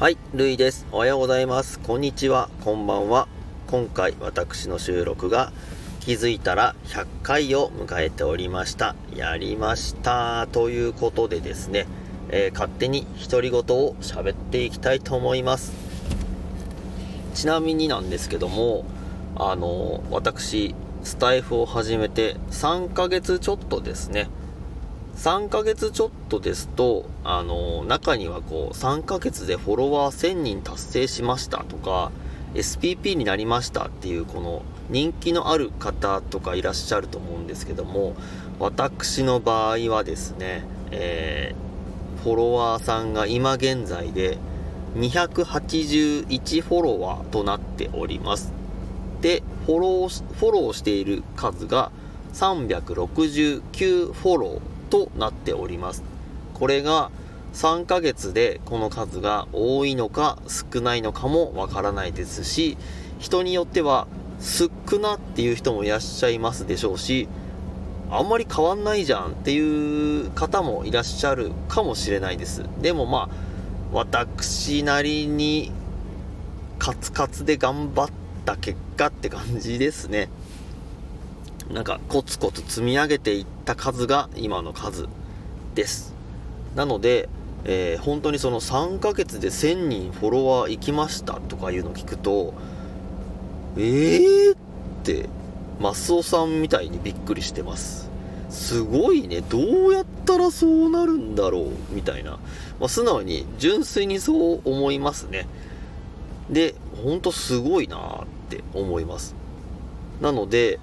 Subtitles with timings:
[0.00, 0.86] はい、るいです。
[0.92, 1.78] おはようございます。
[1.78, 3.28] こんにちは、こんばんは。
[3.66, 5.52] 今回私の収録が
[6.00, 8.96] 気づいたら100回を迎えておりました。
[9.14, 10.48] やりました。
[10.52, 11.86] ということでですね、
[12.30, 13.62] えー勝手に独り言を
[14.00, 15.74] 喋っていきたいと思います。
[17.34, 18.86] ちなみになんですけども、
[19.36, 24.30] あの、私、スタイフを始めて3ヶ月ちょっとですね、
[25.20, 32.10] 3ヶ月ちょっとですと、あの、中にはこう、3ヶ月でフォロワー1000人達成しましたとか、
[32.54, 38.14] SPP になりましたっていう、この人気のある方とかいらっしゃると思うんですけども、
[38.58, 41.70] 私の場合はですね、えー
[42.22, 44.36] フォロワーさんが今現在で
[44.94, 48.52] 281フォロワーとなっております。
[49.22, 51.90] で、フォロー、フォローしている数が
[52.34, 56.02] 369フォローとなっております。
[56.54, 57.10] これが
[57.54, 62.76] 3ヶ月でこの数が多いのか少ないのかもわからないですし、
[63.18, 64.06] 人によっては
[64.40, 67.28] 少なっていう人もいらっしゃいますでしょうし、
[68.10, 72.64] あんまり変わんないじゃんっていう方もいらっしゃるかもしれないです。
[72.80, 73.34] でもまあ、
[73.92, 75.72] 私なりに
[76.78, 78.08] カツカツで頑張っ
[78.44, 80.28] た結果って感じですね。
[81.72, 85.06] なんかコツコツ積み上げていった数が今の数
[85.74, 86.14] です。
[86.74, 87.28] なので、
[87.64, 92.54] えー本当にその3ヶ月で1000人フォロワー行きましたとかいうのを聞くと、
[93.76, 94.52] えー？
[94.54, 94.56] っ
[95.04, 95.28] て、
[95.80, 98.10] マスオさんみたいにびっくりしてます。
[98.50, 99.40] すごいね。
[99.42, 101.70] どうやったらそうなるんだろう？
[101.92, 102.32] みたいな。
[102.80, 105.46] まあ、素直に、純粋にそう思いますね。
[106.50, 106.74] で、
[107.04, 109.36] ほんとすごいなって思います。
[110.20, 110.80] なので、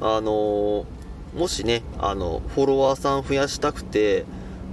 [0.00, 0.86] あの
[1.34, 4.24] もしね、あの、フォロワーさん増やしたくて、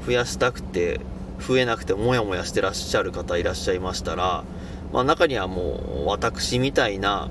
[0.05, 1.01] 増やしたくて、
[1.45, 4.43] 増えなくてもやもやしてらっしゃる方いらっしゃいましたら、
[4.93, 7.29] まあ中にはもう私みたいな、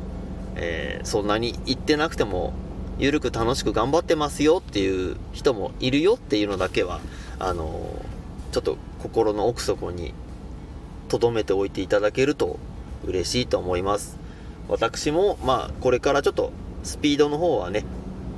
[0.56, 2.53] えーそんなに言ってなくても、
[2.99, 7.00] ゆるく楽しく頑張ってますよっていう人もいるよっていうのだけは、
[7.38, 8.04] あの
[8.53, 10.15] ちょっと心の奥底に
[11.09, 12.59] 留めておいていただけると
[13.04, 14.16] 嬉しいと思います。
[14.69, 16.53] 私も、まあ、これからちょっと
[16.84, 17.84] スピードの方はね、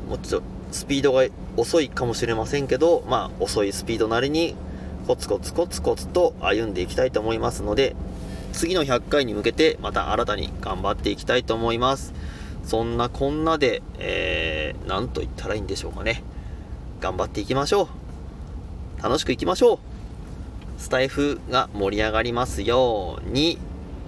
[0.08, 1.26] もうちょっとスピードが
[1.56, 4.54] 遅いかもしれませんけど、まあ、遅いスピードなりに
[5.06, 7.94] コツコツコツコツと歩んでいきたいと思いますので、
[8.52, 12.14] 次の100回に向けてまた新たに頑張っていきたいと思います。
[12.64, 16.22] そんなこんなで、えー、なんと言ったらいいんでしょうかね。
[17.00, 17.88] 頑張っていきましょ
[19.00, 19.02] う。
[19.02, 19.78] 楽しくいきましょう。
[20.78, 23.58] スタイフが盛り上がりますように、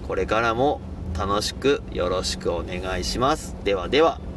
[0.07, 0.81] これからも
[1.17, 3.55] 楽しくよろしくお願いします。
[3.63, 4.28] ではでは。